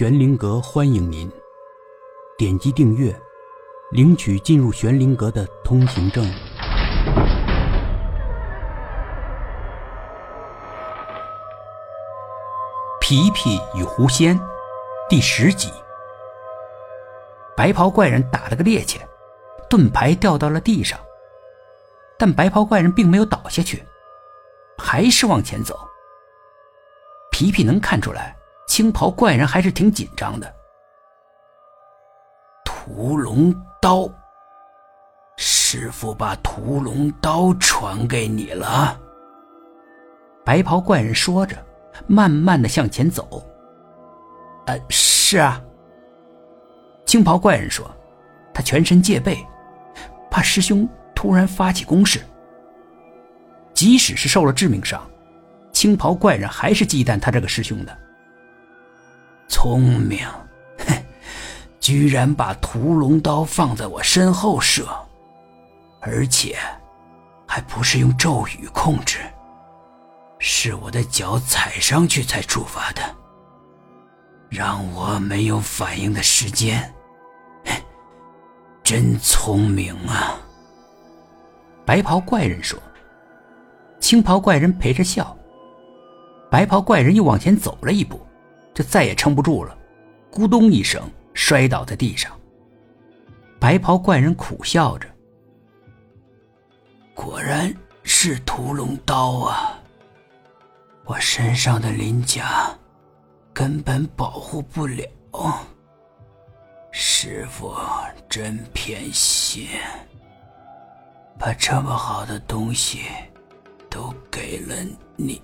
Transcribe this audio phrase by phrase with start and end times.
[0.00, 1.30] 玄灵阁欢迎您，
[2.38, 3.14] 点击订阅，
[3.90, 6.24] 领取进入玄灵阁的通行证。
[12.98, 14.40] 皮皮与狐仙
[15.06, 15.70] 第十集。
[17.54, 19.02] 白袍怪人打了个趔趄，
[19.68, 20.98] 盾牌掉到了地上，
[22.16, 23.84] 但白袍怪人并没有倒下去，
[24.78, 25.78] 还是往前走。
[27.30, 28.39] 皮皮能看出来。
[28.70, 30.54] 青袍怪人还是挺紧张的。
[32.64, 33.52] 屠龙
[33.82, 34.08] 刀，
[35.36, 38.96] 师傅把屠龙刀传给你了。
[40.44, 41.56] 白袍怪人说着，
[42.06, 43.44] 慢慢的向前走。
[44.66, 45.60] 呃，是啊。
[47.04, 47.90] 青袍怪人说，
[48.54, 49.44] 他全身戒备，
[50.30, 52.20] 怕师兄突然发起攻势。
[53.74, 55.04] 即使是受了致命伤，
[55.72, 57.98] 青袍怪人还是忌惮他这个师兄的。
[59.50, 60.24] 聪明，
[60.86, 60.94] 哼！
[61.80, 64.88] 居然把屠龙刀放在我身后射，
[66.00, 66.56] 而且
[67.46, 69.18] 还不是用咒语控制，
[70.38, 73.02] 是我的脚踩上去才触发的，
[74.48, 76.94] 让我没有反应的时间。
[78.84, 80.38] 真聪明啊！
[81.84, 82.78] 白袍怪人说。
[84.00, 85.36] 青袍怪人陪着笑。
[86.50, 88.20] 白袍怪人又往前走了一步。
[88.80, 89.76] 就再也撑不住了，
[90.32, 92.34] 咕咚一声摔倒在地上。
[93.58, 95.06] 白袍怪人苦笑着
[97.12, 97.70] ：“果然
[98.02, 99.78] 是屠龙刀啊！
[101.04, 102.74] 我身上的鳞甲
[103.52, 105.04] 根本保护不了。
[106.90, 107.76] 师傅
[108.30, 109.68] 真偏心，
[111.38, 113.00] 把这么好的东西
[113.90, 114.74] 都给了
[115.16, 115.42] 你。”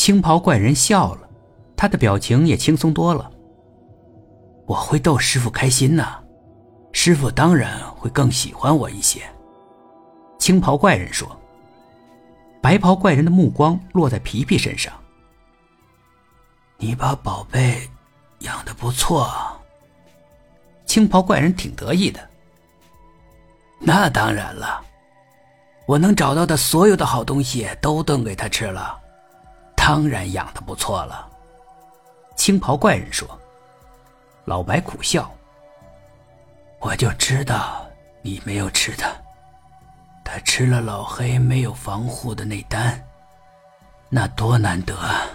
[0.00, 1.28] 青袍怪人笑了，
[1.76, 3.30] 他的表情也轻松多了。
[4.66, 6.18] 我会逗师傅开心呐，
[6.90, 9.20] 师傅当然会更喜欢我一些。
[10.38, 11.38] 青袍怪人说。
[12.62, 14.90] 白袍怪人的目光落在皮皮身上。
[16.78, 17.86] 你把宝贝
[18.38, 19.30] 养的不错。
[20.86, 22.26] 青袍怪人挺得意的。
[23.78, 24.82] 那当然了，
[25.84, 28.98] 我能找到的所有的好东西都炖给他吃了。
[29.90, 31.28] 当然养的不错了，
[32.36, 33.28] 青袍怪人说。
[34.44, 35.28] 老白苦笑。
[36.78, 37.84] 我就知道
[38.22, 39.10] 你没有吃它，
[40.24, 43.04] 他吃了老黑没有防护的内丹，
[44.08, 45.26] 那多难得啊！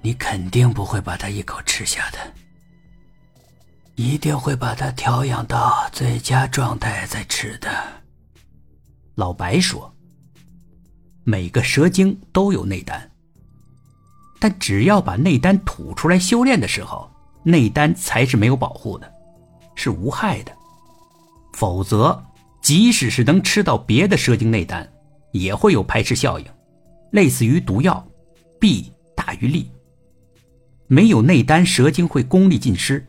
[0.00, 2.18] 你肯定不会把它一口吃下的，
[3.94, 7.68] 一定会把它调养到最佳状态再吃的。
[9.16, 9.94] 老白说。
[11.24, 13.10] 每个蛇精都有内丹。
[14.44, 17.10] 但只要把内丹吐出来修炼的时候，
[17.44, 19.10] 内丹才是没有保护的，
[19.74, 20.52] 是无害的。
[21.54, 22.22] 否则，
[22.60, 24.86] 即使是能吃到别的蛇精内丹，
[25.32, 26.44] 也会有排斥效应，
[27.10, 28.06] 类似于毒药，
[28.60, 29.70] 弊大于利。
[30.88, 33.02] 没有内丹，蛇精会功力尽失。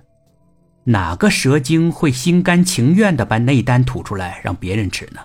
[0.86, 5.20] 哪个蛇精会心甘情愿的把内丹吐出来让别人吃呢？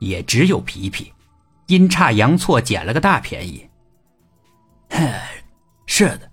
[0.00, 1.12] 也只有皮皮，
[1.66, 3.67] 阴差阳错捡了个大便宜。
[5.86, 6.30] 是的，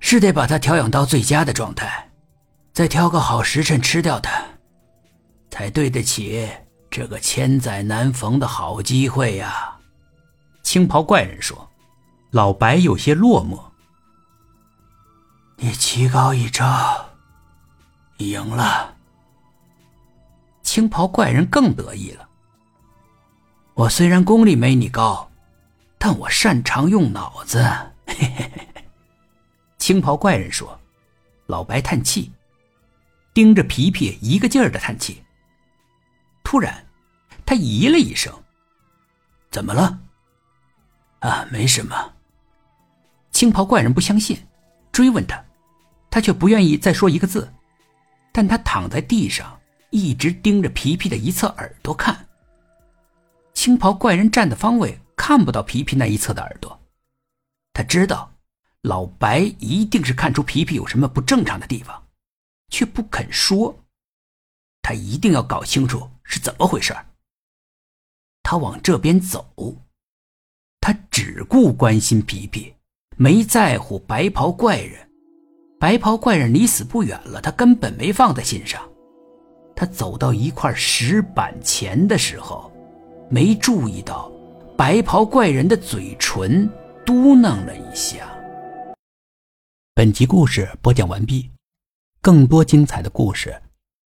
[0.00, 2.10] 是得把它调养到最佳的状态，
[2.72, 4.30] 再挑个好时辰吃掉它，
[5.50, 6.48] 才对得起
[6.90, 9.76] 这个千载难逢的好机会呀。
[10.62, 11.68] 青袍怪人说。
[12.30, 13.58] 老白有些落寞。
[15.56, 17.08] 你棋高一招，
[18.18, 18.94] 赢了。
[20.62, 22.28] 青袍怪人更得意了。
[23.72, 25.27] 我虽然功力没你高。
[25.98, 27.62] 但我擅长用脑子。
[28.06, 28.66] 嘿嘿嘿
[29.76, 30.78] 青袍怪人说
[31.46, 32.32] ：“老白叹气，
[33.34, 35.22] 盯着皮皮，一个劲儿的叹气。
[36.44, 36.86] 突然，
[37.44, 38.32] 他咦了一声
[39.50, 40.00] ：‘怎么了？’
[41.20, 42.12] 啊，没什么。”
[43.32, 44.38] 青袍怪人不相信，
[44.92, 45.44] 追问他，
[46.10, 47.52] 他却不愿意再说一个字。
[48.32, 49.58] 但他躺在地上，
[49.90, 52.26] 一直盯着皮皮的一侧耳朵看。
[53.52, 54.98] 青袍怪人站的方位。
[55.18, 56.80] 看不到皮皮那一侧的耳朵，
[57.74, 58.32] 他知道
[58.82, 62.00] 老白一定是看出皮皮有什么不正常的地方，
[62.70, 63.76] 却不肯说。
[64.80, 66.96] 他一定要搞清楚是怎么回事。
[68.44, 69.44] 他往这边走，
[70.80, 72.72] 他只顾关心皮皮，
[73.16, 75.10] 没在乎白袍怪人。
[75.80, 78.88] 白袍怪人离死不远了，他根本没放在心上。
[79.76, 82.72] 他走到一块石板前的时候，
[83.28, 84.32] 没注意到。
[84.78, 86.70] 白袍怪人的嘴唇
[87.04, 88.30] 嘟囔了一下。
[89.92, 91.50] 本集故事播讲完毕，
[92.20, 93.60] 更多精彩的故事，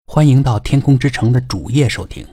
[0.05, 2.23] 欢迎到天空之城的主页收听。